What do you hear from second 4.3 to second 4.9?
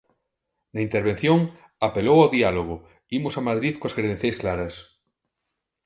claras.